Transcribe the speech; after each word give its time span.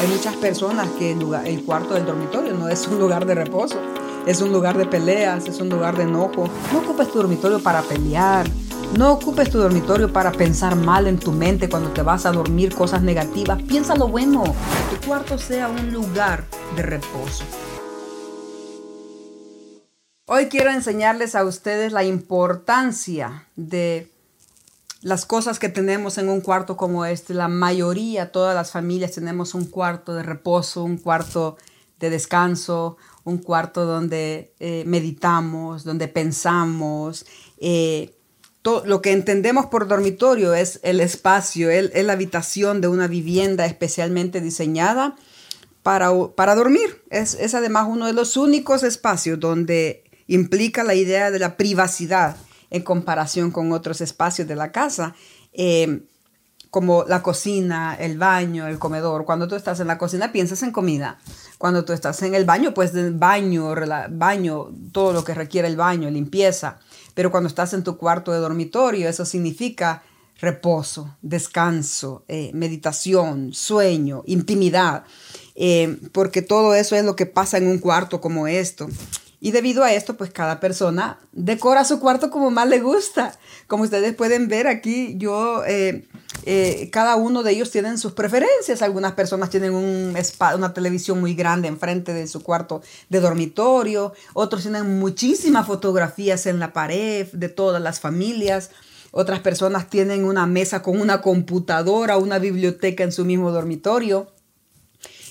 Hay 0.00 0.08
muchas 0.08 0.34
personas 0.36 0.88
que 0.98 1.12
el, 1.12 1.62
cuarto 1.62 1.92
del 1.92 2.06
dormitorio 2.06 2.54
no 2.54 2.70
es 2.70 2.88
un 2.88 2.98
lugar 2.98 3.26
de 3.26 3.34
reposo, 3.34 3.78
es 4.26 4.40
un 4.40 4.50
lugar 4.50 4.78
de 4.78 4.86
peleas, 4.86 5.46
es 5.46 5.60
un 5.60 5.68
lugar 5.68 5.94
de 5.94 6.04
enojo. 6.04 6.48
No 6.72 6.78
ocupes 6.78 7.12
tu 7.12 7.18
dormitorio 7.18 7.62
para 7.62 7.82
pelear, 7.82 8.48
no 8.96 9.12
ocupes 9.12 9.50
tu 9.50 9.58
dormitorio 9.58 10.10
para 10.10 10.32
pensar 10.32 10.74
mal 10.74 11.06
en 11.06 11.18
tu 11.18 11.32
mente 11.32 11.68
cuando 11.68 11.90
te 11.90 12.00
vas 12.00 12.24
a 12.24 12.32
dormir 12.32 12.74
cosas 12.74 13.02
negativas. 13.02 13.62
Piensa 13.64 13.94
lo 13.94 14.08
bueno, 14.08 14.42
que 14.42 14.96
tu 14.96 15.06
cuarto 15.06 15.36
sea 15.36 15.68
un 15.68 15.92
lugar 15.92 16.46
de 16.76 16.82
reposo. 16.82 17.44
Hoy 20.24 20.46
quiero 20.46 20.70
enseñarles 20.70 21.34
a 21.34 21.44
ustedes 21.44 21.92
la 21.92 22.04
importancia 22.04 23.48
de 23.54 24.10
las 25.02 25.24
cosas 25.24 25.58
que 25.58 25.68
tenemos 25.68 26.18
en 26.18 26.28
un 26.28 26.40
cuarto 26.40 26.76
como 26.76 27.04
este. 27.04 27.34
La 27.34 27.48
mayoría, 27.48 28.32
todas 28.32 28.54
las 28.54 28.70
familias 28.70 29.12
tenemos 29.12 29.54
un 29.54 29.64
cuarto 29.64 30.14
de 30.14 30.22
reposo, 30.22 30.84
un 30.84 30.98
cuarto 30.98 31.56
de 31.98 32.10
descanso, 32.10 32.96
un 33.24 33.38
cuarto 33.38 33.86
donde 33.86 34.52
eh, 34.60 34.84
meditamos, 34.86 35.84
donde 35.84 36.08
pensamos. 36.08 37.26
Eh, 37.58 38.14
todo, 38.62 38.84
lo 38.84 39.00
que 39.00 39.12
entendemos 39.12 39.66
por 39.66 39.88
dormitorio 39.88 40.52
es 40.52 40.80
el 40.82 41.00
espacio, 41.00 41.70
es, 41.70 41.90
la 42.04 42.12
habitación 42.12 42.82
de 42.82 42.88
una 42.88 43.06
vivienda 43.06 43.64
especialmente 43.64 44.42
diseñada 44.42 45.16
para, 45.82 46.10
para 46.34 46.54
dormir. 46.54 47.02
Es, 47.10 47.34
es 47.34 47.54
además 47.54 47.86
uno 47.88 48.06
de 48.06 48.12
los 48.12 48.36
únicos 48.36 48.82
espacios 48.82 49.40
donde 49.40 50.04
implica 50.26 50.84
la 50.84 50.94
idea 50.94 51.30
de 51.30 51.38
la 51.38 51.56
privacidad 51.56 52.36
en 52.70 52.82
comparación 52.82 53.50
con 53.50 53.72
otros 53.72 54.00
espacios 54.00 54.48
de 54.48 54.56
la 54.56 54.72
casa, 54.72 55.14
eh, 55.52 56.02
como 56.70 57.04
la 57.04 57.22
cocina, 57.22 57.96
el 57.98 58.16
baño, 58.16 58.68
el 58.68 58.78
comedor. 58.78 59.24
Cuando 59.24 59.48
tú 59.48 59.56
estás 59.56 59.80
en 59.80 59.88
la 59.88 59.98
cocina 59.98 60.30
piensas 60.30 60.62
en 60.62 60.70
comida. 60.70 61.18
Cuando 61.58 61.84
tú 61.84 61.92
estás 61.92 62.22
en 62.22 62.34
el 62.34 62.44
baño, 62.44 62.72
pues 62.72 62.94
el 62.94 63.14
baño, 63.14 63.74
baño, 64.10 64.68
todo 64.92 65.12
lo 65.12 65.24
que 65.24 65.34
requiere 65.34 65.66
el 65.66 65.76
baño, 65.76 66.08
limpieza. 66.10 66.78
Pero 67.14 67.32
cuando 67.32 67.48
estás 67.48 67.74
en 67.74 67.82
tu 67.82 67.96
cuarto 67.96 68.32
de 68.32 68.38
dormitorio, 68.38 69.08
eso 69.08 69.24
significa 69.24 70.04
reposo, 70.40 71.16
descanso, 71.20 72.24
eh, 72.28 72.50
meditación, 72.54 73.52
sueño, 73.52 74.22
intimidad, 74.26 75.04
eh, 75.54 75.98
porque 76.12 76.40
todo 76.40 76.74
eso 76.74 76.96
es 76.96 77.04
lo 77.04 77.14
que 77.14 77.26
pasa 77.26 77.58
en 77.58 77.66
un 77.66 77.78
cuarto 77.78 78.20
como 78.20 78.46
esto. 78.46 78.88
Y 79.42 79.52
debido 79.52 79.82
a 79.84 79.92
esto, 79.92 80.18
pues 80.18 80.30
cada 80.30 80.60
persona 80.60 81.18
decora 81.32 81.84
su 81.86 81.98
cuarto 81.98 82.30
como 82.30 82.50
más 82.50 82.68
le 82.68 82.80
gusta. 82.80 83.38
Como 83.66 83.84
ustedes 83.84 84.14
pueden 84.14 84.48
ver 84.48 84.66
aquí, 84.66 85.14
yo, 85.16 85.64
eh, 85.64 86.06
eh, 86.44 86.90
cada 86.92 87.16
uno 87.16 87.42
de 87.42 87.52
ellos 87.52 87.70
tienen 87.70 87.96
sus 87.96 88.12
preferencias. 88.12 88.82
Algunas 88.82 89.12
personas 89.12 89.48
tienen 89.48 89.72
un 89.72 90.14
una 90.54 90.74
televisión 90.74 91.20
muy 91.20 91.34
grande 91.34 91.68
enfrente 91.68 92.12
de 92.12 92.26
su 92.26 92.42
cuarto 92.42 92.82
de 93.08 93.20
dormitorio. 93.20 94.12
Otros 94.34 94.62
tienen 94.62 94.98
muchísimas 94.98 95.66
fotografías 95.66 96.44
en 96.44 96.58
la 96.58 96.74
pared 96.74 97.26
de 97.32 97.48
todas 97.48 97.80
las 97.80 97.98
familias. 97.98 98.70
Otras 99.10 99.40
personas 99.40 99.88
tienen 99.88 100.24
una 100.24 100.46
mesa 100.46 100.82
con 100.82 101.00
una 101.00 101.22
computadora, 101.22 102.18
una 102.18 102.38
biblioteca 102.38 103.04
en 103.04 103.12
su 103.12 103.24
mismo 103.24 103.50
dormitorio. 103.50 104.28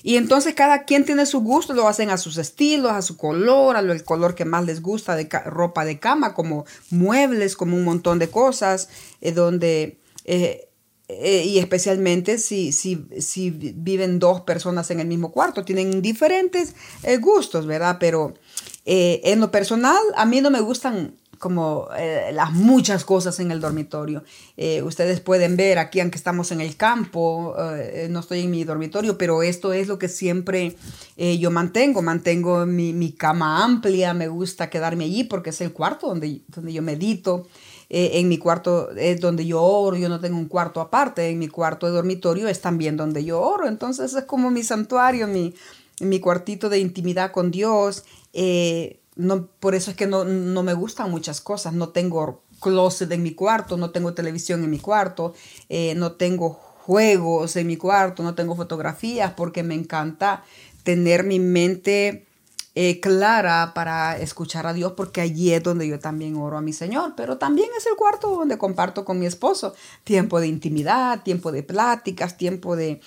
Y 0.02 0.16
entonces 0.16 0.54
cada 0.54 0.84
quien 0.84 1.04
tiene 1.04 1.26
su 1.26 1.40
gusto, 1.40 1.74
lo 1.74 1.88
hacen 1.88 2.10
a 2.10 2.16
sus 2.16 2.38
estilos, 2.38 2.92
a 2.92 3.02
su 3.02 3.16
color, 3.16 3.76
a 3.76 3.82
lo, 3.82 3.92
el 3.92 4.04
color 4.04 4.34
que 4.34 4.44
más 4.44 4.64
les 4.64 4.82
gusta 4.82 5.16
de 5.16 5.28
ropa 5.46 5.84
de 5.84 5.98
cama, 5.98 6.34
como 6.34 6.64
muebles, 6.90 7.56
como 7.56 7.76
un 7.76 7.84
montón 7.84 8.18
de 8.18 8.28
cosas, 8.28 8.88
eh, 9.20 9.32
donde, 9.32 9.98
eh, 10.24 10.68
eh, 11.08 11.44
y 11.44 11.58
especialmente 11.58 12.38
si, 12.38 12.72
si, 12.72 13.06
si, 13.18 13.50
viven 13.50 14.18
dos 14.18 14.42
personas 14.42 14.90
en 14.90 15.00
el 15.00 15.08
mismo 15.08 15.32
cuarto, 15.32 15.64
tienen 15.64 16.02
diferentes 16.02 16.74
gustos, 17.20 17.66
¿verdad? 17.66 17.96
Pero 17.98 18.34
en 18.84 19.40
lo 19.40 19.50
personal, 19.50 20.00
a 20.16 20.24
mí 20.24 20.40
no 20.40 20.50
me 20.50 20.60
gustan 20.60 21.19
como 21.40 21.88
eh, 21.96 22.32
las 22.34 22.52
muchas 22.52 23.02
cosas 23.02 23.40
en 23.40 23.50
el 23.50 23.62
dormitorio. 23.62 24.22
Eh, 24.58 24.82
ustedes 24.82 25.20
pueden 25.20 25.56
ver 25.56 25.78
aquí, 25.78 25.98
aunque 25.98 26.18
estamos 26.18 26.52
en 26.52 26.60
el 26.60 26.76
campo, 26.76 27.56
eh, 27.58 28.08
no 28.10 28.20
estoy 28.20 28.40
en 28.40 28.50
mi 28.50 28.62
dormitorio, 28.62 29.16
pero 29.16 29.42
esto 29.42 29.72
es 29.72 29.88
lo 29.88 29.98
que 29.98 30.08
siempre 30.08 30.76
yo 31.16 31.50
mantengo. 31.50 32.02
Mantengo 32.02 32.66
mi, 32.66 32.92
mi, 32.92 33.12
cama 33.12 33.64
amplia, 33.64 34.12
me 34.12 34.28
gusta 34.28 34.68
quedarme 34.68 35.04
allí 35.04 35.24
porque 35.24 35.48
es 35.48 35.60
el 35.62 35.72
cuarto 35.72 36.08
donde, 36.08 36.42
donde 36.48 36.74
yo 36.74 36.82
medito. 36.82 37.48
en 37.88 38.28
mi 38.28 38.36
cuarto 38.36 38.90
es 38.90 39.18
donde 39.18 39.46
yo 39.46 39.62
oro, 39.62 39.96
yo 39.96 40.10
no 40.10 40.20
tengo 40.20 40.36
un 40.36 40.46
cuarto 40.46 40.82
aparte, 40.82 41.30
en 41.30 41.38
mi 41.38 41.48
cuarto 41.48 41.86
de 41.86 41.92
dormitorio 41.92 42.48
es 42.48 42.60
también 42.60 42.98
donde 42.98 43.24
yo 43.24 43.40
oro, 43.40 43.66
entonces 43.66 44.12
es 44.12 44.24
como 44.24 44.50
mi 44.50 44.62
santuario, 44.62 45.26
mi, 45.26 45.54
mi 46.00 46.20
cuartito 46.20 46.68
de 46.68 46.80
intimidad 46.80 47.32
con 47.32 47.50
Dios. 47.50 48.04
No, 49.20 49.46
por 49.46 49.74
eso 49.74 49.90
es 49.90 49.96
que 49.96 50.06
no, 50.06 50.24
me 50.24 50.74
gustan 50.74 51.10
muchas 51.10 51.40
cosas. 51.40 51.72
No 51.74 51.90
tengo 51.90 52.42
closet 52.60 53.10
en 53.12 53.22
mi 53.22 53.34
cuarto, 53.34 53.76
no 53.76 53.90
tengo 53.90 54.14
televisión 54.14 54.64
en 54.64 54.70
mi 54.70 54.78
cuarto, 54.78 55.34
eh, 55.68 55.94
no 55.96 56.12
tengo 56.12 56.50
juegos 56.50 57.56
en 57.56 57.66
mi 57.66 57.76
cuarto, 57.76 58.22
no 58.22 58.34
tengo 58.34 58.56
fotografías, 58.56 59.32
porque 59.32 59.62
me 59.62 59.74
encanta 59.74 60.44
tener 60.82 61.24
mi 61.24 61.38
mente 61.38 62.26
eh, 62.74 63.00
clara 63.00 63.72
para 63.74 64.16
escuchar 64.18 64.66
a 64.66 64.72
Dios, 64.72 64.92
porque 64.96 65.20
allí 65.20 65.52
es 65.52 65.62
donde 65.62 65.86
yo 65.86 65.98
también 65.98 66.36
oro 66.36 66.56
a 66.56 66.62
mi 66.62 66.72
Señor, 66.72 67.14
pero 67.16 67.36
también 67.36 67.68
es 67.76 67.86
el 67.86 67.96
cuarto 67.96 68.30
donde 68.30 68.58
comparto 68.58 69.04
con 69.04 69.18
mi 69.18 69.26
esposo 69.26 69.74
tiempo 70.04 70.40
de 70.40 70.46
intimidad, 70.46 71.22
tiempo 71.22 71.52
de 71.52 71.62
pláticas, 71.62 72.36
tiempo 72.36 72.76
de, 72.76 73.00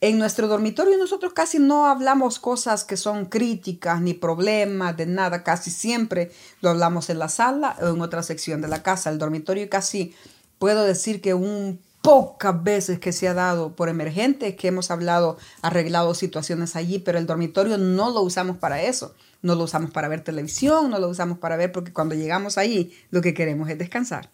en 0.00 0.18
nuestro 0.18 0.48
dormitorio 0.48 0.98
nosotros 0.98 1.32
casi 1.32 1.58
no 1.58 1.86
hablamos 1.86 2.38
cosas 2.38 2.84
que 2.84 2.96
son 2.96 3.26
críticas 3.26 4.00
ni 4.00 4.14
problemas 4.14 4.96
de 4.96 5.06
nada, 5.06 5.44
casi 5.44 5.70
siempre 5.70 6.32
lo 6.60 6.70
hablamos 6.70 7.08
en 7.10 7.18
la 7.18 7.28
sala 7.28 7.76
o 7.80 7.88
en 7.88 8.00
otra 8.00 8.22
sección 8.22 8.60
de 8.60 8.68
la 8.68 8.82
casa. 8.82 9.10
El 9.10 9.18
dormitorio 9.18 9.68
casi 9.70 10.14
puedo 10.58 10.84
decir 10.84 11.20
que 11.20 11.34
un 11.34 11.80
pocas 12.02 12.62
veces 12.62 12.98
que 12.98 13.12
se 13.12 13.28
ha 13.28 13.34
dado 13.34 13.76
por 13.76 13.88
emergente 13.88 14.56
que 14.56 14.68
hemos 14.68 14.90
hablado, 14.90 15.38
arreglado 15.62 16.14
situaciones 16.14 16.74
allí, 16.74 16.98
pero 16.98 17.16
el 17.16 17.26
dormitorio 17.26 17.78
no 17.78 18.10
lo 18.10 18.22
usamos 18.22 18.56
para 18.58 18.82
eso. 18.82 19.14
No 19.40 19.54
lo 19.54 19.64
usamos 19.64 19.90
para 19.92 20.08
ver 20.08 20.22
televisión, 20.22 20.90
no 20.90 20.98
lo 20.98 21.08
usamos 21.08 21.38
para 21.38 21.56
ver 21.56 21.72
porque 21.72 21.92
cuando 21.92 22.14
llegamos 22.14 22.58
ahí 22.58 22.92
lo 23.10 23.22
que 23.22 23.34
queremos 23.34 23.68
es 23.70 23.78
descansar. 23.78 24.30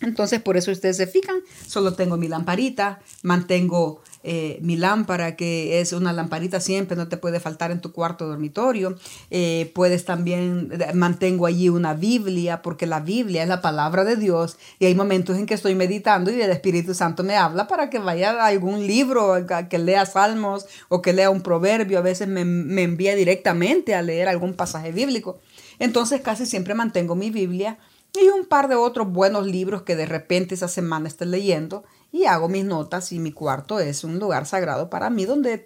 Entonces, 0.00 0.40
por 0.40 0.56
eso 0.56 0.70
ustedes 0.70 0.96
se 0.96 1.06
fijan, 1.06 1.40
solo 1.66 1.94
tengo 1.94 2.16
mi 2.16 2.26
lamparita, 2.26 3.00
mantengo 3.22 4.02
eh, 4.22 4.58
mi 4.60 4.76
lámpara, 4.76 5.34
que 5.34 5.80
es 5.80 5.92
una 5.92 6.12
lamparita 6.12 6.60
siempre, 6.60 6.96
no 6.96 7.08
te 7.08 7.16
puede 7.16 7.40
faltar 7.40 7.70
en 7.70 7.80
tu 7.80 7.92
cuarto 7.92 8.26
dormitorio. 8.26 8.96
Eh, 9.30 9.70
puedes 9.74 10.04
también, 10.04 10.70
eh, 10.72 10.92
mantengo 10.92 11.46
allí 11.46 11.68
una 11.70 11.94
Biblia, 11.94 12.60
porque 12.60 12.86
la 12.86 13.00
Biblia 13.00 13.42
es 13.42 13.48
la 13.48 13.62
palabra 13.62 14.04
de 14.04 14.16
Dios 14.16 14.58
y 14.78 14.86
hay 14.86 14.94
momentos 14.94 15.38
en 15.38 15.46
que 15.46 15.54
estoy 15.54 15.74
meditando 15.74 16.30
y 16.30 16.40
el 16.40 16.50
Espíritu 16.50 16.94
Santo 16.94 17.22
me 17.22 17.36
habla 17.36 17.66
para 17.66 17.88
que 17.88 17.98
vaya 17.98 18.32
a 18.32 18.46
algún 18.46 18.86
libro, 18.86 19.34
que 19.70 19.78
lea 19.78 20.04
salmos 20.04 20.66
o 20.88 21.00
que 21.00 21.12
lea 21.12 21.30
un 21.30 21.40
proverbio. 21.40 21.98
A 21.98 22.02
veces 22.02 22.28
me, 22.28 22.44
me 22.44 22.82
envía 22.82 23.14
directamente 23.14 23.94
a 23.94 24.02
leer 24.02 24.28
algún 24.28 24.54
pasaje 24.54 24.92
bíblico. 24.92 25.38
Entonces 25.78 26.20
casi 26.20 26.44
siempre 26.44 26.74
mantengo 26.74 27.14
mi 27.14 27.30
Biblia 27.30 27.78
y 28.12 28.28
un 28.28 28.44
par 28.46 28.68
de 28.68 28.74
otros 28.74 29.10
buenos 29.10 29.46
libros 29.46 29.82
que 29.82 29.96
de 29.96 30.04
repente 30.06 30.54
esa 30.54 30.68
semana 30.68 31.08
esté 31.08 31.26
leyendo 31.26 31.84
y 32.12 32.24
hago 32.24 32.48
mis 32.48 32.64
notas 32.64 33.12
y 33.12 33.18
mi 33.18 33.32
cuarto 33.32 33.80
es 33.80 34.04
un 34.04 34.18
lugar 34.18 34.46
sagrado 34.46 34.90
para 34.90 35.10
mí 35.10 35.24
donde, 35.24 35.64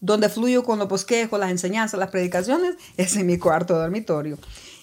donde 0.00 0.28
fluyo 0.28 0.64
con 0.64 0.78
los 0.78 0.88
bosquejos, 0.88 1.38
las 1.38 1.50
enseñanzas, 1.50 1.98
las 1.98 2.10
predicaciones, 2.10 2.76
es 2.96 3.16
en 3.16 3.26
mi 3.26 3.38
cuarto 3.38 3.78
dormitorio. 3.78 4.38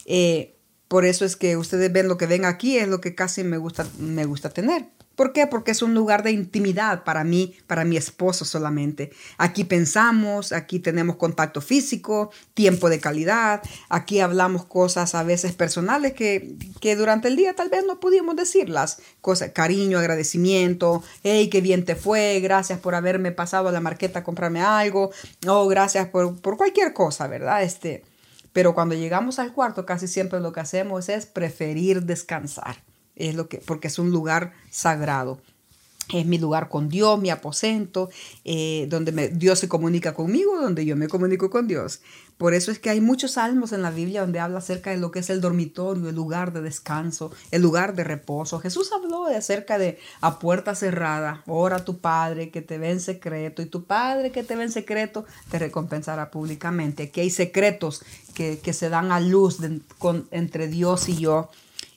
Eh, 0.05 0.55
por 0.88 1.05
eso 1.05 1.25
es 1.25 1.35
que 1.35 1.55
ustedes 1.55 1.91
ven 1.94 2.07
lo 2.07 2.17
que 2.17 2.25
ven 2.25 2.45
aquí, 2.45 2.77
es 2.77 2.88
lo 2.88 3.00
que 3.00 3.13
casi 3.13 3.44
me 3.44 3.57
gusta, 3.57 3.85
me 4.00 4.25
gusta 4.25 4.50
tener. 4.50 4.89
¿Por 5.19 5.34
qué? 5.34 5.47
Porque 5.47 5.72
es 5.72 5.81
un 5.81 5.94
lugar 5.94 6.24
de 6.24 6.31
intimidad 6.31 7.03
para 7.03 7.25
mí, 7.25 7.53
para 7.68 7.84
mi 7.84 7.97
esposo 7.97 8.46
solamente. 8.46 9.12
Aquí 9.38 9.66
pensamos, 9.66 10.54
aquí 10.54 10.80
tenemos 10.80 11.18
contacto 11.18 11.60
físico, 11.60 12.31
tiempo 12.54 12.89
de 12.89 13.01
calidad, 13.01 13.62
aquí 13.89 14.21
hablamos 14.21 14.63
cosas 14.63 15.16
a 15.16 15.24
veces 15.24 15.51
personales 15.51 16.13
que, 16.13 16.56
que 16.80 16.95
durante 16.95 17.27
el 17.27 17.36
día 17.36 17.54
tal 17.54 17.68
vez 17.68 17.83
no 17.86 18.00
pudimos 18.00 18.38
decirlas. 18.38 19.01
Cosas, 19.19 19.51
cariño, 19.51 20.00
agradecimiento, 20.00 21.04
hey, 21.22 21.50
qué 21.50 21.60
bien 21.60 21.83
te 21.83 21.98
fue, 21.98 22.39
gracias 22.39 22.80
por 22.80 22.95
haberme 22.95 23.33
pasado 23.33 23.68
a 23.68 23.74
la 23.74 23.81
marqueta 23.81 24.19
a 24.19 24.24
comprarme 24.24 24.62
algo, 24.62 25.12
oh, 25.50 25.68
gracias 25.68 26.07
por, 26.07 26.39
por 26.39 26.56
cualquier 26.56 26.94
cosa, 26.94 27.27
¿verdad? 27.27 27.62
Este, 27.63 28.06
pero 28.54 28.74
cuando 28.74 28.95
llegamos 28.95 29.38
al 29.38 29.51
cuarto 29.51 29.86
casi 29.86 30.07
siempre 30.07 30.39
lo 30.39 30.54
que 30.54 30.62
hacemos 30.62 31.10
es 31.10 31.25
preferir 31.25 32.04
descansar 32.04 32.88
es 33.19 33.36
lo 33.36 33.48
que, 33.48 33.57
porque 33.60 33.88
es 33.88 34.00
un 34.00 34.12
lugar 34.12 34.54
sagrado. 34.71 35.39
es 36.12 36.25
mi 36.25 36.39
lugar 36.39 36.69
con 36.69 36.89
Dios, 36.89 37.19
mi 37.19 37.30
aposento, 37.30 38.10
eh, 38.44 38.88
donde 38.89 39.30
Dios 39.30 39.60
se 39.60 39.69
comunica 39.69 40.16
conmigo, 40.16 40.60
donde 40.60 40.83
yo 40.83 40.95
me 40.95 41.07
comunico 41.07 41.51
con 41.51 41.68
Dios. 41.68 42.01
Por 42.39 42.54
eso 42.54 42.71
es 42.71 42.80
que 42.80 42.89
hay 42.89 43.01
muchos 43.01 43.31
salmos 43.31 43.74
en 43.74 43.81
la 43.81 43.92
Biblia 43.92 44.21
donde 44.21 44.39
habla 44.39 44.60
acerca 44.60 44.92
de 44.92 44.98
lo 44.98 45.12
que 45.12 45.19
es 45.19 45.30
el 45.30 45.42
dormitorio, 45.42 46.07
el 46.07 46.16
lugar 46.16 46.54
de 46.54 46.62
descanso, 46.62 47.33
el 47.51 47.62
lugar 47.62 47.95
de 47.95 48.06
reposo. 48.06 48.62
Jesús 48.62 48.94
habló 48.94 49.25
de 49.25 49.36
acerca 49.36 49.77
de 49.77 50.00
a 50.22 50.39
puerta 50.39 50.74
cerrada, 50.74 51.44
ora 51.48 51.75
a 51.75 51.83
tu 51.83 52.00
Padre 52.00 52.50
que 52.50 52.62
te 52.62 52.77
ve 52.77 52.92
en 52.92 53.01
secreto 53.01 53.62
y 53.62 53.65
tu 53.65 53.83
Padre 53.83 54.31
que 54.31 54.45
te 54.45 54.56
ve 54.56 54.63
en 54.63 54.72
secreto 54.72 55.25
te 55.51 55.60
recompensará 55.60 56.31
públicamente. 56.31 57.04
Aquí 57.04 57.19
hay 57.19 57.30
secretos 57.30 58.04
que, 58.33 58.72
se 58.72 58.88
dan 58.88 59.12
a 59.12 59.19
luz 59.19 59.57
entre 60.31 60.69
Dios 60.69 61.10
y 61.10 61.18
yo, 61.18 61.50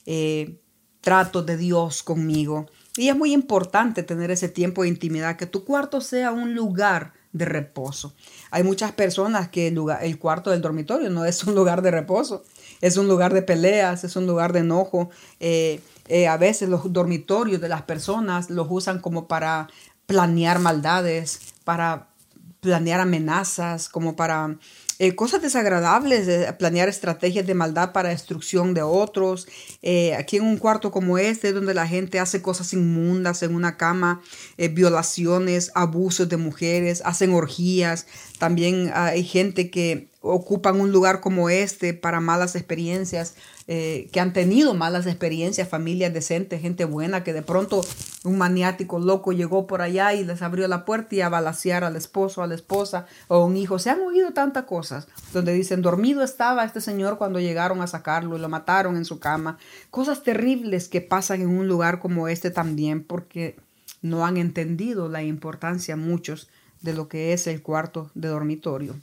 eh, 0.05 0.59
trato 1.03 1.43
de 1.43 1.57
Dios 1.57 2.01
conmigo. 2.01 2.65
Y 2.95 3.09
es 3.09 3.15
muy 3.15 3.33
importante 3.33 4.03
tener 4.03 4.31
ese 4.31 4.49
tiempo 4.49 4.83
de 4.83 4.87
intimidad, 4.87 5.35
que 5.35 5.45
tu 5.45 5.65
cuarto 5.65 5.99
sea 5.99 6.31
un 6.31 6.55
lugar 6.55 7.13
de 7.33 7.45
reposo. 7.45 8.13
Hay 8.51 8.63
muchas 8.63 8.93
personas 8.93 9.49
que 9.49 9.67
el, 9.67 9.75
lugar, 9.75 10.03
el 10.03 10.17
cuarto 10.17 10.51
del 10.51 10.61
dormitorio 10.61 11.09
no 11.09 11.25
es 11.25 11.43
un 11.45 11.55
lugar 11.55 11.81
de 11.81 11.91
reposo, 11.91 12.43
es 12.81 12.97
un 12.97 13.07
lugar 13.07 13.33
de 13.33 13.41
peleas, 13.41 14.03
es 14.03 14.15
un 14.15 14.25
lugar 14.25 14.53
de 14.53 14.59
enojo. 14.59 15.09
Eh, 15.39 15.81
eh, 16.07 16.27
a 16.27 16.37
veces 16.37 16.69
los 16.69 16.91
dormitorios 16.93 17.59
de 17.59 17.69
las 17.69 17.81
personas 17.81 18.49
los 18.49 18.67
usan 18.69 18.99
como 18.99 19.27
para 19.27 19.67
planear 20.05 20.59
maldades, 20.59 21.53
para 21.63 22.07
planear 22.61 23.01
amenazas, 23.01 23.89
como 23.89 24.15
para 24.15 24.57
eh, 25.03 25.15
cosas 25.15 25.41
desagradables, 25.41 26.25
de 26.25 26.53
planear 26.53 26.87
estrategias 26.87 27.45
de 27.45 27.53
maldad 27.53 27.91
para 27.91 28.07
destrucción 28.07 28.73
de 28.73 28.83
otros. 28.83 29.49
Eh, 29.81 30.15
aquí 30.15 30.37
en 30.37 30.43
un 30.43 30.55
cuarto 30.55 30.91
como 30.91 31.17
este, 31.17 31.51
donde 31.51 31.73
la 31.73 31.85
gente 31.85 32.21
hace 32.21 32.41
cosas 32.41 32.71
inmundas 32.71 33.43
en 33.43 33.53
una 33.53 33.75
cama, 33.75 34.21
eh, 34.57 34.69
violaciones, 34.69 35.71
abusos 35.75 36.29
de 36.29 36.37
mujeres, 36.37 37.01
hacen 37.03 37.33
orgías. 37.33 38.07
También 38.39 38.91
hay 38.93 39.25
gente 39.25 39.69
que 39.69 40.07
ocupan 40.21 40.79
un 40.79 40.93
lugar 40.93 41.19
como 41.19 41.49
este 41.49 41.93
para 41.93 42.21
malas 42.21 42.55
experiencias, 42.55 43.35
eh, 43.67 44.09
que 44.11 44.19
han 44.19 44.33
tenido 44.33 44.73
malas 44.73 45.05
experiencias, 45.05 45.69
familias 45.69 46.13
decentes, 46.13 46.61
gente 46.61 46.83
buena, 46.83 47.23
que 47.23 47.31
de 47.31 47.41
pronto 47.41 47.81
un 48.25 48.37
maniático 48.37 48.99
loco 48.99 49.31
llegó 49.31 49.67
por 49.67 49.81
allá 49.81 50.13
y 50.13 50.25
les 50.25 50.41
abrió 50.41 50.67
la 50.67 50.83
puerta 50.83 51.15
y 51.15 51.21
a 51.21 51.29
balasear 51.29 51.85
al 51.85 51.95
esposo, 51.95 52.43
a 52.43 52.47
la 52.47 52.55
esposa 52.55 53.05
o 53.29 53.45
un 53.45 53.55
hijo. 53.55 53.79
Se 53.79 53.89
han 53.89 54.01
oído 54.01 54.31
tantas 54.31 54.65
cosas 54.65 55.07
donde 55.31 55.53
dicen, 55.53 55.81
dormido 55.81 56.23
estaba 56.23 56.65
este 56.65 56.81
señor 56.81 57.17
cuando 57.17 57.39
llegaron 57.39 57.81
a 57.81 57.87
sacarlo 57.87 58.35
y 58.35 58.41
lo 58.41 58.49
mataron 58.49 58.97
en 58.97 59.05
su 59.05 59.19
cama. 59.19 59.57
Cosas 59.89 60.23
terribles 60.23 60.89
que 60.89 60.99
pasan 60.99 61.41
en 61.41 61.49
un 61.49 61.69
lugar 61.69 61.99
como 61.99 62.27
este 62.27 62.51
también 62.51 63.03
porque 63.03 63.55
no 64.01 64.25
han 64.25 64.35
entendido 64.35 65.07
la 65.07 65.23
importancia 65.23 65.95
muchos 65.95 66.49
de 66.81 66.93
lo 66.93 67.07
que 67.07 67.31
es 67.31 67.47
el 67.47 67.61
cuarto 67.61 68.11
de 68.13 68.27
dormitorio. 68.27 68.95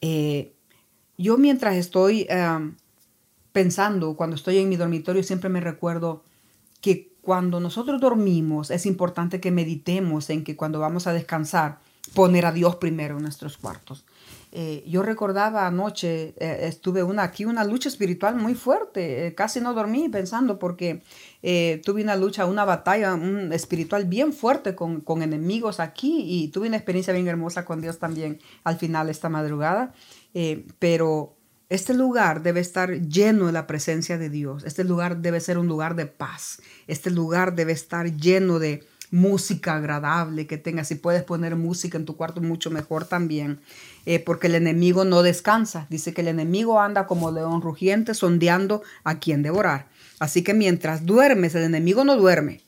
Eh, 0.00 0.52
yo 1.16 1.38
mientras 1.38 1.76
estoy 1.76 2.26
pensando, 3.54 4.16
cuando 4.16 4.34
estoy 4.34 4.58
en 4.58 4.68
mi 4.68 4.74
dormitorio, 4.74 5.22
siempre 5.22 5.48
me 5.48 5.60
recuerdo 5.60 6.24
que 6.80 7.12
cuando 7.22 7.60
nosotros 7.60 8.00
dormimos 8.00 8.72
es 8.72 8.84
importante 8.84 9.40
que 9.40 9.52
meditemos 9.52 10.28
en 10.28 10.42
que 10.42 10.56
cuando 10.56 10.80
vamos 10.80 11.06
a 11.06 11.12
descansar, 11.12 11.78
poner 12.14 12.46
a 12.46 12.52
Dios 12.52 12.74
primero 12.76 13.16
en 13.16 13.22
nuestros 13.22 13.56
cuartos. 13.56 14.04
Eh, 14.50 14.84
yo 14.88 15.04
recordaba 15.04 15.68
anoche, 15.68 16.34
eh, 16.36 16.66
estuve 16.66 17.04
una, 17.04 17.22
aquí 17.22 17.44
una 17.44 17.62
lucha 17.64 17.88
espiritual 17.88 18.34
muy 18.34 18.54
fuerte, 18.56 19.28
eh, 19.28 19.34
casi 19.36 19.60
no 19.60 19.72
dormí 19.72 20.08
pensando 20.08 20.58
porque 20.58 21.02
tuve 21.84 22.02
una 22.02 22.16
lucha, 22.16 22.46
una 22.46 22.64
batalla 22.64 23.16
espiritual 23.52 24.04
bien 24.06 24.32
fuerte 24.32 24.74
con, 24.74 25.00
con, 25.00 25.22
enemigos 25.22 25.78
aquí 25.78 26.24
y 26.26 26.48
tuve 26.48 26.66
una 26.66 26.76
experiencia 26.76 27.12
bien 27.12 27.28
hermosa 27.28 27.64
con 27.64 27.80
Dios 27.80 27.98
también 27.98 28.40
al 28.64 28.78
final 28.78 29.10
esta 29.10 29.28
madrugada, 29.28 29.92
pero 30.78 31.36
este 31.74 31.94
lugar 31.94 32.42
debe 32.42 32.60
estar 32.60 33.00
lleno 33.00 33.46
de 33.46 33.52
la 33.52 33.66
presencia 33.66 34.16
de 34.18 34.30
Dios. 34.30 34.64
Este 34.64 34.84
lugar 34.84 35.18
debe 35.18 35.40
ser 35.40 35.58
un 35.58 35.66
lugar 35.66 35.94
de 35.96 36.06
paz. 36.06 36.60
Este 36.86 37.10
lugar 37.10 37.54
debe 37.54 37.72
estar 37.72 38.16
lleno 38.16 38.58
de 38.58 38.84
música 39.10 39.76
agradable 39.76 40.46
que 40.46 40.58
tengas. 40.58 40.88
Si 40.88 40.96
puedes 40.96 41.22
poner 41.22 41.56
música 41.56 41.98
en 41.98 42.04
tu 42.04 42.16
cuarto, 42.16 42.40
mucho 42.40 42.70
mejor 42.70 43.04
también. 43.04 43.60
Eh, 44.06 44.18
porque 44.18 44.48
el 44.48 44.54
enemigo 44.54 45.04
no 45.04 45.22
descansa. 45.22 45.86
Dice 45.90 46.12
que 46.12 46.22
el 46.22 46.28
enemigo 46.28 46.80
anda 46.80 47.06
como 47.06 47.30
león 47.30 47.60
rugiente 47.60 48.14
sondeando 48.14 48.82
a 49.04 49.18
quien 49.18 49.42
devorar. 49.42 49.86
Así 50.18 50.42
que 50.42 50.54
mientras 50.54 51.06
duermes, 51.06 51.54
el 51.54 51.64
enemigo 51.64 52.04
no 52.04 52.16
duerme. 52.16 52.60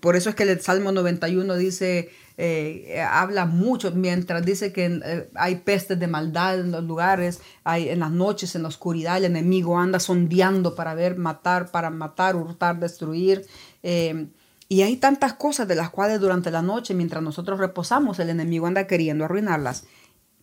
Por 0.00 0.16
eso 0.16 0.30
es 0.30 0.34
que 0.34 0.42
el 0.42 0.60
Salmo 0.60 0.90
91 0.90 1.56
dice, 1.56 2.10
eh, 2.40 3.00
habla 3.02 3.46
mucho, 3.46 3.90
mientras 3.90 4.46
dice 4.46 4.72
que 4.72 5.00
eh, 5.04 5.28
hay 5.34 5.56
pestes 5.56 5.98
de 5.98 6.06
maldad 6.06 6.60
en 6.60 6.70
los 6.70 6.84
lugares, 6.84 7.40
hay 7.64 7.88
en 7.88 7.98
las 7.98 8.12
noches, 8.12 8.54
en 8.54 8.62
la 8.62 8.68
oscuridad, 8.68 9.16
el 9.16 9.24
enemigo 9.24 9.76
anda 9.76 9.98
sondeando 9.98 10.76
para 10.76 10.94
ver, 10.94 11.18
matar, 11.18 11.72
para 11.72 11.90
matar, 11.90 12.36
hurtar, 12.36 12.78
destruir. 12.78 13.44
Eh, 13.82 14.28
y 14.68 14.82
hay 14.82 14.98
tantas 14.98 15.32
cosas 15.32 15.66
de 15.66 15.74
las 15.74 15.90
cuales 15.90 16.20
durante 16.20 16.52
la 16.52 16.62
noche, 16.62 16.94
mientras 16.94 17.24
nosotros 17.24 17.58
reposamos, 17.58 18.20
el 18.20 18.30
enemigo 18.30 18.68
anda 18.68 18.86
queriendo 18.86 19.24
arruinarlas. 19.24 19.86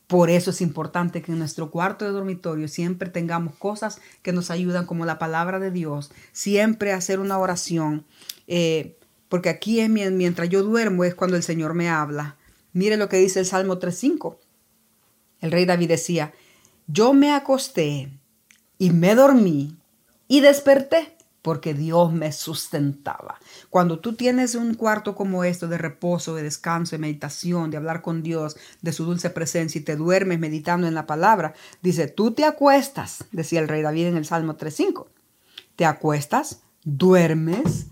Por 0.08 0.30
eso 0.30 0.50
es 0.52 0.60
importante 0.60 1.22
que 1.22 1.32
en 1.32 1.40
nuestro 1.40 1.72
cuarto 1.72 2.04
de 2.04 2.12
dormitorio 2.12 2.68
siempre 2.68 3.10
tengamos 3.10 3.56
cosas 3.56 4.02
que 4.22 4.34
nos 4.34 4.52
ayudan, 4.52 4.86
como 4.86 5.06
la 5.06 5.18
palabra 5.18 5.60
de 5.60 5.72
Dios, 5.72 6.12
siempre 6.34 6.92
hacer 6.92 7.22
una 7.22 7.38
oración 7.38 8.06
porque 9.30 9.50
aquí 9.50 9.80
es 9.80 9.90
mientras 9.90 10.50
yo 10.50 10.64
duermo 10.64 11.04
es 11.04 11.16
cuando 11.16 11.38
el 11.38 11.44
Señor 11.44 11.74
me 11.74 11.90
habla. 11.90 12.38
Mire 12.74 12.98
lo 12.98 13.10
que 13.10 13.18
dice 13.18 13.40
el 13.40 13.46
Salmo 13.46 13.80
3.5. 13.80 14.38
El 15.42 15.52
rey 15.52 15.66
David 15.66 15.90
decía, 15.90 16.34
yo 16.88 17.14
me 17.14 17.34
acosté 17.34 18.10
y 18.78 18.92
me 18.92 19.16
dormí 19.16 19.78
y 20.28 20.42
desperté 20.42 21.16
porque 21.42 21.76
Dios 21.76 22.12
me 22.12 22.32
sustentaba. 22.32 23.40
Cuando 23.70 24.00
tú 24.00 24.14
tienes 24.16 24.56
un 24.56 24.74
cuarto 24.74 25.14
como 25.14 25.44
esto 25.44 25.68
de 25.68 25.78
reposo, 25.78 26.34
de 26.34 26.42
descanso, 26.42 26.96
de 26.96 27.00
meditación, 27.00 27.70
de 27.70 27.78
hablar 27.78 28.02
con 28.02 28.24
Dios, 28.24 28.58
de 28.82 28.92
su 28.92 29.06
dulce 29.06 29.30
presencia 29.30 29.80
y 29.80 29.84
te 29.84 29.96
duermes 29.96 30.40
meditando 30.40 30.88
en 30.88 30.96
la 30.96 31.06
palabra, 31.06 31.54
dice, 31.84 32.08
tú 32.08 32.32
te 32.32 32.46
acuestas, 32.46 33.26
decía 33.32 33.60
el 33.60 33.68
rey 33.68 33.84
David 33.84 34.08
en 34.08 34.18
el 34.18 34.26
Salmo 34.26 34.58
3.5, 34.58 35.06
te 35.76 35.86
acuestas, 35.86 36.64
duermes, 36.84 37.88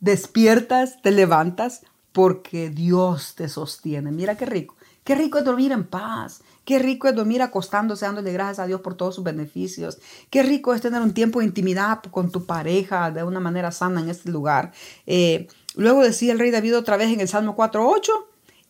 despiertas, 0.00 1.00
te 1.02 1.10
levantas 1.10 1.82
porque 2.12 2.70
Dios 2.70 3.34
te 3.36 3.48
sostiene. 3.48 4.10
Mira 4.10 4.36
qué 4.36 4.46
rico. 4.46 4.74
Qué 5.04 5.14
rico 5.14 5.38
es 5.38 5.44
dormir 5.44 5.72
en 5.72 5.84
paz. 5.84 6.42
Qué 6.64 6.78
rico 6.78 7.08
es 7.08 7.14
dormir 7.14 7.42
acostándose, 7.42 8.04
dándole 8.04 8.32
gracias 8.32 8.60
a 8.60 8.66
Dios 8.66 8.80
por 8.80 8.94
todos 8.94 9.14
sus 9.14 9.24
beneficios. 9.24 9.98
Qué 10.28 10.42
rico 10.42 10.74
es 10.74 10.80
tener 10.80 11.00
un 11.00 11.14
tiempo 11.14 11.40
de 11.40 11.46
intimidad 11.46 12.02
con 12.10 12.30
tu 12.30 12.44
pareja 12.46 13.10
de 13.10 13.24
una 13.24 13.40
manera 13.40 13.72
sana 13.72 14.00
en 14.00 14.08
este 14.08 14.30
lugar. 14.30 14.72
Eh, 15.06 15.48
luego 15.74 16.02
decía 16.02 16.32
el 16.32 16.38
rey 16.38 16.50
David 16.50 16.76
otra 16.76 16.96
vez 16.96 17.12
en 17.12 17.20
el 17.20 17.28
Salmo 17.28 17.56
4.8, 17.56 18.10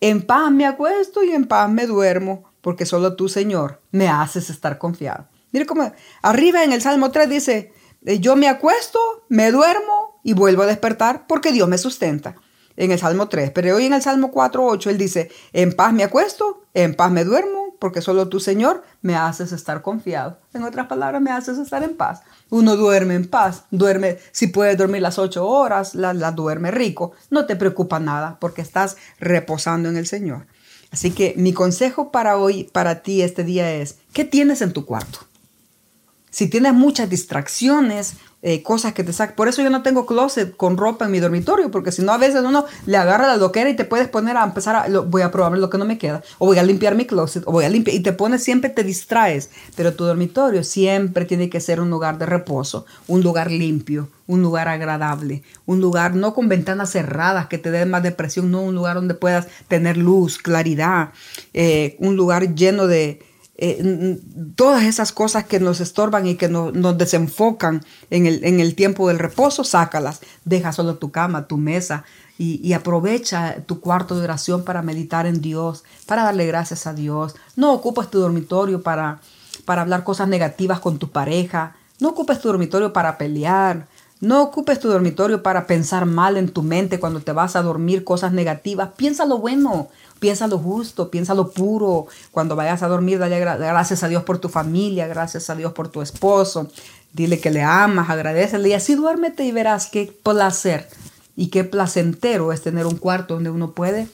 en 0.01 0.23
paz 0.23 0.51
me 0.51 0.67
acuesto 0.67 1.23
y 1.25 1.33
en 1.33 1.47
paz 1.47 1.71
me 1.71 1.87
duermo, 1.87 2.45
porque 2.63 2.87
solo 2.87 3.17
tú, 3.17 3.29
Señor, 3.29 3.83
me 3.91 4.09
haces 4.09 4.49
estar 4.49 4.79
confiado. 4.79 5.27
Mire 5.53 5.67
cómo 5.67 5.93
arriba 6.23 6.65
en 6.65 6.73
el 6.73 6.81
Salmo 6.81 7.11
3 7.11 7.29
dice, 7.29 7.73
eh, 8.07 8.19
yo 8.19 8.37
me 8.37 8.49
acuesto, 8.49 8.99
me 9.29 9.51
duermo 9.51 10.00
y 10.23 10.35
vuelvo 10.35 10.63
a 10.63 10.67
despertar 10.67 11.27
porque 11.27 11.53
Dios 11.53 11.69
me 11.69 11.79
sustenta. 11.79 12.37
En 12.77 12.93
el 12.93 12.99
Salmo 12.99 13.29
3, 13.29 13.51
pero 13.51 13.77
hoy 13.77 13.87
en 13.87 13.93
el 13.93 14.01
Salmo 14.01 14.31
4, 14.31 14.65
8, 14.65 14.91
él 14.91 14.97
dice, 14.97 15.31
en 15.53 15.73
paz 15.75 15.93
me 15.93 16.03
acuesto, 16.03 16.63
en 16.73 16.95
paz 16.95 17.11
me 17.11 17.25
duermo, 17.25 17.75
porque 17.81 18.01
solo 18.01 18.29
tú, 18.29 18.41
Señor, 18.41 18.85
me 19.03 19.17
haces 19.17 19.53
estar 19.53 19.83
confiado. 19.83 20.39
En 20.55 20.63
otras 20.63 20.87
palabras, 20.87 21.21
me 21.21 21.31
haces 21.31 21.59
estar 21.59 21.83
en 21.83 21.97
paz. 21.97 22.21
Uno 22.49 22.77
duerme 22.77 23.17
en 23.17 23.27
paz, 23.27 23.65
duerme, 23.71 24.19
si 24.33 24.47
puedes 24.47 24.79
dormir 24.79 25.03
las 25.03 25.19
ocho 25.19 25.47
horas, 25.47 25.95
la, 25.95 26.15
la 26.15 26.31
duerme 26.31 26.71
rico. 26.71 27.13
No 27.31 27.47
te 27.47 27.57
preocupa 27.57 27.99
nada 27.99 28.39
porque 28.41 28.63
estás 28.63 28.97
reposando 29.19 29.89
en 29.89 29.97
el 29.97 30.07
Señor. 30.07 30.47
Así 30.91 31.11
que 31.11 31.35
mi 31.37 31.53
consejo 31.53 32.13
para 32.13 32.37
hoy, 32.37 32.65
para 32.65 33.03
ti 33.03 33.23
este 33.23 33.45
día 33.45 33.73
es, 33.73 33.99
¿qué 34.13 34.25
tienes 34.25 34.61
en 34.61 34.73
tu 34.73 34.85
cuarto? 34.85 35.21
Si 36.31 36.49
tienes 36.49 36.73
muchas 36.75 37.11
distracciones, 37.11 38.15
eh, 38.43 38.63
cosas 38.63 38.95
que 38.95 39.05
te 39.05 39.13
sacan. 39.13 39.37
Por 39.37 39.49
eso 39.49 39.61
yo 39.61 39.69
no 39.69 39.83
tengo 39.83 40.07
closet 40.07 40.57
con 40.57 40.79
ropa 40.79 41.05
en 41.05 41.11
mi 41.11 41.21
dormitorio, 41.21 41.71
porque 41.71 41.93
si 41.93 42.01
no 42.01 42.13
a 42.13 42.17
veces 42.17 42.43
uno 42.43 42.65
le 42.87 42.97
agarra 42.97 43.27
la 43.27 43.37
loquera 43.37 43.69
y 43.69 43.77
te 43.77 43.85
puedes 43.85 44.09
poner 44.09 44.39
a 44.39 44.45
empezar 44.45 44.77
a, 44.77 45.01
voy 45.01 45.21
a 45.21 45.31
probar 45.31 45.59
lo 45.59 45.69
que 45.69 45.77
no 45.77 45.85
me 45.85 45.99
queda, 45.99 46.23
o 46.39 46.47
voy 46.47 46.57
a 46.57 46.63
limpiar 46.63 46.95
mi 46.95 47.05
closet, 47.05 47.43
o 47.47 47.53
voy 47.53 47.67
a 47.67 47.69
limpiar, 47.69 47.95
y 47.95 48.01
te 48.01 48.15
pones, 48.15 48.43
siempre 48.43 48.71
te 48.71 48.83
distraes, 48.83 49.51
pero 49.77 49.93
tu 49.93 50.05
dormitorio 50.05 50.65
siempre 50.65 51.27
tiene 51.27 51.51
que 51.51 51.61
ser 51.61 51.83
un 51.83 51.91
lugar 51.91 52.17
de 52.17 52.25
reposo, 52.25 52.87
un 53.09 53.23
lugar 53.23 53.51
limpio, 53.51 54.09
un 54.27 54.41
lugar 54.41 54.69
agradable, 54.69 55.43
un 55.67 55.83
lugar 55.83 56.15
no 56.15 56.33
con 56.33 56.49
ventanas 56.49 56.93
cerradas 56.93 57.47
que 57.49 57.59
te 57.59 57.71
den 57.71 57.91
más 57.91 58.03
depresión, 58.03 58.51
no 58.51 58.63
un 58.63 58.75
lugar 58.75 58.95
donde 58.95 59.13
puedas 59.13 59.49
tener 59.69 59.99
luz, 59.99 60.39
claridad, 60.39 61.11
eh, 61.53 61.97
un 61.99 62.17
lugar 62.17 62.55
lleno 62.55 62.87
de, 62.87 63.21
eh, 63.63 64.19
todas 64.57 64.85
esas 64.85 65.13
cosas 65.13 65.45
que 65.45 65.61
nos 65.61 65.81
estorban 65.81 66.27
y 66.27 66.37
que 66.37 66.49
nos 66.49 66.97
desenfocan 66.97 67.85
en 68.09 68.25
el, 68.25 68.43
en 68.45 68.59
el, 68.59 68.75
tiempo 68.75 69.09
del 69.09 69.19
reposo, 69.19 69.65
sácalas. 69.65 70.21
Deja 70.47 70.73
solo 70.73 70.97
tu 70.97 71.11
cama, 71.11 71.47
tu 71.47 71.59
mesa, 71.59 72.05
y, 72.39 72.73
aprovecha 72.73 73.57
tu 73.67 73.81
cuarto 73.81 74.17
de 74.17 74.25
oración 74.25 74.65
para 74.65 74.81
meditar 74.81 75.27
en 75.27 75.43
Dios, 75.43 75.85
para 76.07 76.25
darle 76.25 76.47
gracias 76.47 76.87
a 76.87 76.95
Dios. 76.95 77.35
No 77.55 77.75
ocupes 77.75 78.09
tu 78.11 78.19
dormitorio 78.19 78.83
para, 78.83 79.21
para 79.67 79.83
hablar 79.83 80.05
cosas 80.05 80.27
negativas 80.27 80.81
con 80.81 80.99
tu 80.99 81.11
pareja. 81.11 81.77
No 81.99 82.09
ocupes 82.09 82.41
tu 82.41 82.49
dormitorio 82.49 82.95
para 82.95 83.19
pelear. 83.19 83.89
No 84.21 84.43
ocupes 84.43 84.79
tu 84.79 84.89
dormitorio 84.89 85.43
para 85.43 85.67
pensar 85.67 86.05
mal 86.05 86.37
en 86.37 86.51
tu 86.51 86.63
mente 86.63 87.01
cuando 87.01 87.21
te 87.21 87.33
vas 87.33 87.57
a 87.57 87.63
dormir 87.63 88.05
cosas 88.05 88.33
negativas. 88.33 88.91
Piensa 88.95 89.25
lo 89.25 89.39
bueno, 89.39 89.89
piensa 90.19 90.47
lo 90.47 90.59
justo, 90.59 91.11
piensa 91.11 91.35
lo 91.35 91.51
puro. 91.53 92.07
Cuando 92.31 92.55
vayas 92.55 92.83
a 92.83 92.89
dormir, 92.89 93.19
dale 93.19 93.41
gracias 93.41 94.03
a 94.03 94.09
Dios 94.09 94.23
por 94.25 94.39
tu 94.39 94.51
familia, 94.51 95.07
gracias 95.07 95.49
a 95.49 95.55
Dios 95.55 95.73
por 95.73 95.89
tu 95.89 96.03
esposo. 96.03 96.69
Dile 97.15 97.41
que 97.41 97.51
le 97.51 97.63
amas, 97.63 98.11
agradecele 98.11 98.69
y 98.69 98.73
así 98.75 98.95
duérmete 98.95 99.45
y 99.45 99.53
verás 99.53 99.87
qué 99.87 100.15
placer 100.23 100.87
y 101.35 101.49
qué 101.49 101.65
placentero 101.65 102.53
es 102.53 102.61
tener 102.61 102.85
un 102.85 102.99
cuarto 102.99 103.35
donde 103.35 103.49
uno 103.49 103.73
puede 103.73 104.07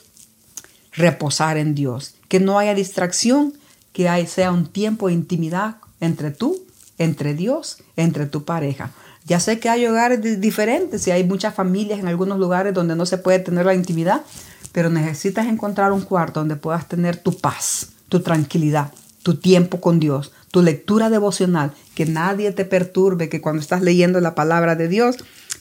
reposar 0.92 1.56
en 1.56 1.74
Dios. 1.74 2.14
Que 2.28 2.38
no 2.38 2.60
haya 2.60 2.74
distracción, 2.74 3.54
que 3.92 4.24
sea 4.28 4.52
un 4.52 4.68
tiempo 4.68 5.08
de 5.08 5.14
intimidad 5.14 5.78
entre 5.98 6.30
tú, 6.30 6.56
entre 6.96 7.34
Dios, 7.34 7.78
entre 7.96 8.26
tu 8.26 8.44
pareja. 8.44 8.92
Ya 9.26 9.40
sé 9.40 9.58
que 9.58 9.68
hay 9.68 9.84
hogares 9.86 10.40
diferentes 10.40 11.06
y 11.06 11.10
hay 11.10 11.24
muchas 11.24 11.54
familias 11.54 11.98
en 11.98 12.06
algunos 12.06 12.38
lugares 12.38 12.72
donde 12.72 12.94
no 12.94 13.06
se 13.06 13.18
puede 13.18 13.40
tener 13.40 13.66
la 13.66 13.74
intimidad, 13.74 14.22
pero 14.70 14.88
necesitas 14.88 15.46
encontrar 15.46 15.90
un 15.92 16.02
cuarto 16.02 16.40
donde 16.40 16.54
puedas 16.54 16.86
tener 16.86 17.16
tu 17.16 17.36
paz, 17.36 17.88
tu 18.08 18.20
tranquilidad, 18.20 18.92
tu 19.24 19.34
tiempo 19.34 19.80
con 19.80 19.98
Dios, 19.98 20.32
tu 20.52 20.62
lectura 20.62 21.10
devocional, 21.10 21.72
que 21.96 22.06
nadie 22.06 22.52
te 22.52 22.64
perturbe, 22.64 23.28
que 23.28 23.40
cuando 23.40 23.60
estás 23.60 23.82
leyendo 23.82 24.20
la 24.20 24.36
palabra 24.36 24.76
de 24.76 24.86
Dios 24.86 25.16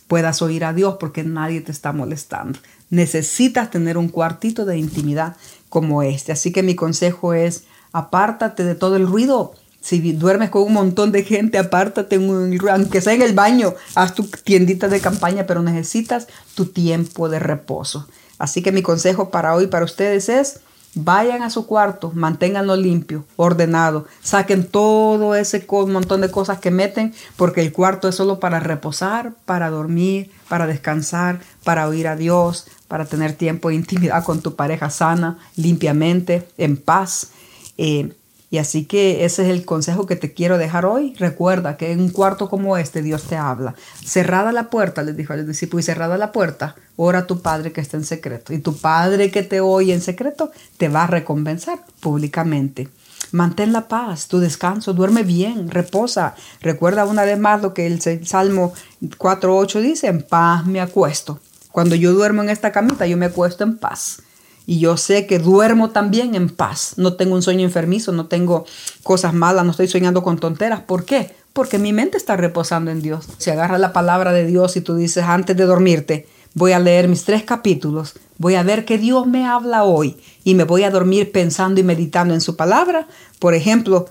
puedas 0.08 0.44
oír 0.44 0.64
a 0.64 0.74
Dios 0.74 0.98
porque 1.00 1.24
nadie 1.24 1.62
te 1.62 1.72
está 1.72 1.92
molestando. 1.92 2.60
Necesitas 2.92 3.72
tener 3.72 3.98
un 3.98 4.10
cuartito 4.10 4.66
de 4.66 4.78
intimidad 4.78 5.36
como 5.70 6.04
este. 6.04 6.32
Así 6.32 6.52
que 6.52 6.62
mi 6.62 6.76
consejo 6.76 7.34
es, 7.34 7.64
apártate 7.92 8.64
de 8.64 8.76
todo 8.76 8.96
el 8.96 9.08
ruido. 9.08 9.56
Si 9.86 10.14
duermes 10.14 10.50
con 10.50 10.64
un 10.64 10.74
montón 10.74 11.12
de 11.12 11.24
gente, 11.24 11.60
apártate, 11.60 12.16
aunque 12.16 13.02
sea 13.02 13.14
en 13.14 13.22
el 13.22 13.34
baño, 13.34 13.76
haz 13.94 14.16
tu 14.16 14.24
tiendita 14.24 14.88
de 14.88 15.00
campaña, 15.00 15.46
pero 15.46 15.62
necesitas 15.62 16.26
tu 16.56 16.66
tiempo 16.66 17.30
de 17.30 17.38
reposo. 17.38 18.08
Así 18.40 18.64
que 18.64 18.72
mi 18.72 18.82
consejo 18.82 19.30
para 19.30 19.54
hoy, 19.54 19.68
para 19.68 19.86
ustedes 19.86 20.28
es, 20.28 20.62
Vayan 20.98 21.44
a 21.44 21.50
su 21.50 21.68
cuarto, 21.68 22.14
manténganlo 22.16 22.78
limpio, 22.78 23.26
ordenado, 23.36 24.08
saquen 24.24 24.66
todo 24.66 25.36
ese 25.36 25.68
montón 25.70 26.22
de 26.22 26.32
cosas 26.32 26.60
que 26.60 26.72
meten, 26.72 27.14
porque 27.36 27.60
el 27.60 27.74
cuarto 27.74 28.08
es 28.08 28.16
solo 28.16 28.40
para 28.40 28.62
reposar, 28.62 29.34
para 29.46 29.70
dormir, 29.70 30.32
para 30.48 30.68
descansar, 30.68 31.42
para 31.66 31.90
oír 31.90 32.08
a 32.08 32.16
Dios, 32.16 32.68
para 32.88 33.04
tener 33.04 33.34
tiempo 33.34 33.68
de 33.68 33.76
intimidad 33.76 34.24
con 34.24 34.42
tu 34.42 34.56
pareja 34.56 34.90
sana, 34.90 35.38
limpiamente, 35.58 36.48
en 36.58 36.78
paz. 36.78 37.32
Eh, 37.78 38.14
y 38.56 38.58
así 38.58 38.86
que 38.86 39.26
ese 39.26 39.44
es 39.44 39.50
el 39.50 39.66
consejo 39.66 40.06
que 40.06 40.16
te 40.16 40.34
quiero 40.34 40.58
dejar 40.58 40.86
hoy. 40.86 41.14
Recuerda 41.20 41.76
que 41.76 41.92
en 41.92 42.00
un 42.00 42.08
cuarto 42.08 42.50
como 42.50 42.78
este 42.78 43.02
Dios 43.02 43.24
te 43.24 43.36
habla. 43.36 43.76
Cerrada 44.02 44.54
la 44.54 44.70
puerta, 44.70 45.04
les 45.04 45.18
dijo 45.18 45.34
a 45.34 45.36
los 45.36 45.46
discípulos, 45.46 45.84
y 45.84 45.88
cerrada 45.88 46.18
la 46.18 46.32
puerta, 46.32 46.78
ora 46.96 47.20
a 47.20 47.28
tu 47.28 47.42
Padre 47.42 47.74
que 47.74 47.82
está 47.82 47.98
en 47.98 48.06
secreto. 48.06 48.54
Y 48.54 48.60
tu 48.60 48.78
Padre 48.78 49.30
que 49.30 49.44
te 49.44 49.60
oye 49.60 49.94
en 49.94 50.00
secreto 50.00 50.54
te 50.78 50.88
va 50.88 51.04
a 51.04 51.08
recompensar 51.08 51.80
públicamente. 52.00 52.88
Mantén 53.34 53.74
la 53.74 53.90
paz, 53.90 54.30
tu 54.30 54.40
descanso, 54.40 54.94
duerme 54.94 55.24
bien, 55.24 55.70
reposa. 55.70 56.34
Recuerda 56.62 57.04
una 57.04 57.26
vez 57.26 57.38
más 57.38 57.62
lo 57.62 57.74
que 57.74 57.88
el 57.88 58.02
Salmo 58.26 58.74
4.8 59.02 59.82
dice, 59.82 60.08
en 60.08 60.22
paz 60.22 60.66
me 60.66 60.80
acuesto. 60.80 61.42
Cuando 61.74 61.96
yo 61.96 62.14
duermo 62.14 62.42
en 62.42 62.50
esta 62.50 62.72
camita, 62.72 63.06
yo 63.06 63.18
me 63.18 63.26
acuesto 63.26 63.66
en 63.66 63.76
paz 63.78 64.20
y 64.66 64.80
yo 64.80 64.98
sé 64.98 65.28
que 65.28 65.40
duermo 65.40 65.92
también 65.92 66.36
en 66.36 66.50
paz. 66.50 66.94
No 66.98 67.14
tengo 67.14 67.36
un 67.36 67.42
sueño 67.42 67.64
enfermizo, 67.64 68.12
no 68.12 68.28
tengo 68.28 68.66
cosas 69.04 69.34
malas, 69.34 69.66
no 69.66 69.72
estoy 69.72 69.88
soñando 69.88 70.24
con 70.24 70.38
tonteras. 70.38 70.82
¿Por 70.82 71.06
qué? 71.06 71.36
Porque 71.54 71.78
mi 71.78 71.94
mente 71.94 72.18
está 72.18 72.36
reposando 72.36 72.92
en 72.92 73.02
Dios. 73.02 73.28
Si 73.38 73.50
agarras 73.50 73.80
la 73.80 73.94
palabra 73.94 74.32
de 74.32 74.46
Dios 74.46 74.76
y 74.76 74.82
tú 74.82 74.96
dices 74.96 75.24
antes 75.24 75.56
de 75.56 75.66
dormirte, 75.66 76.28
voy 76.54 76.72
a 76.72 76.80
leer 76.80 77.08
mis 77.08 77.24
tres 77.24 77.44
capítulos, 77.44 78.14
voy 78.38 78.56
a 78.56 78.64
ver 78.64 78.86
que 78.86 78.98
Dios 78.98 79.28
me 79.28 79.46
habla 79.46 79.84
hoy 79.84 80.18
y 80.44 80.56
me 80.56 80.64
voy 80.64 80.84
a 80.84 80.92
dormir 80.92 81.32
pensando 81.32 81.80
y 81.80 81.84
meditando 81.84 82.34
en 82.34 82.42
su 82.42 82.56
palabra. 82.56 83.08
Por 83.40 83.54
ejemplo, 83.54 84.08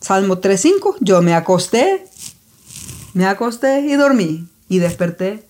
Salmo 0.00 0.40
3.5, 0.40 0.96
yo 1.00 1.20
me 1.22 1.34
acosté, 1.34 2.06
me 3.14 3.26
acosté 3.26 3.80
y 3.80 3.94
dormí 3.94 4.46
y 4.68 4.78
desperté 4.78 5.44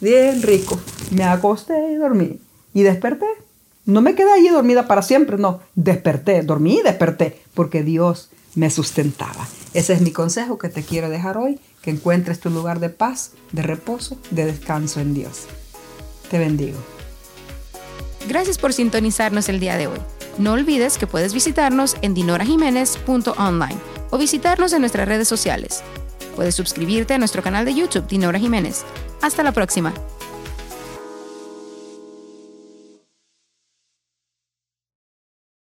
bien 0.00 0.42
rico. 0.42 0.78
Me 1.10 1.24
acosté 1.24 1.92
y 1.92 1.96
dormí 1.96 2.40
y 2.74 2.82
desperté 2.82 3.26
no 3.86 4.02
me 4.02 4.14
quedé 4.14 4.32
allí 4.32 4.48
dormida 4.48 4.86
para 4.86 5.02
siempre, 5.02 5.38
no. 5.38 5.60
Desperté, 5.76 6.42
dormí 6.42 6.78
y 6.78 6.82
desperté, 6.82 7.40
porque 7.54 7.82
Dios 7.82 8.30
me 8.56 8.70
sustentaba. 8.70 9.46
Ese 9.74 9.92
es 9.92 10.00
mi 10.00 10.10
consejo 10.10 10.58
que 10.58 10.68
te 10.68 10.82
quiero 10.82 11.08
dejar 11.08 11.38
hoy, 11.38 11.60
que 11.82 11.90
encuentres 11.90 12.40
tu 12.40 12.50
lugar 12.50 12.80
de 12.80 12.88
paz, 12.88 13.30
de 13.52 13.62
reposo, 13.62 14.18
de 14.30 14.44
descanso 14.44 15.00
en 15.00 15.14
Dios. 15.14 15.44
Te 16.30 16.38
bendigo. 16.38 16.78
Gracias 18.28 18.58
por 18.58 18.72
sintonizarnos 18.72 19.48
el 19.48 19.60
día 19.60 19.76
de 19.76 19.86
hoy. 19.86 19.98
No 20.38 20.52
olvides 20.52 20.98
que 20.98 21.06
puedes 21.06 21.32
visitarnos 21.32 21.96
en 22.02 22.12
dinorajiménez.online 22.12 23.76
o 24.10 24.18
visitarnos 24.18 24.72
en 24.72 24.80
nuestras 24.80 25.06
redes 25.06 25.28
sociales. 25.28 25.82
Puedes 26.34 26.56
suscribirte 26.56 27.14
a 27.14 27.18
nuestro 27.18 27.42
canal 27.42 27.64
de 27.64 27.74
YouTube 27.74 28.08
Dinora 28.08 28.38
Jiménez. 28.38 28.84
Hasta 29.22 29.44
la 29.44 29.52
próxima. 29.52 29.94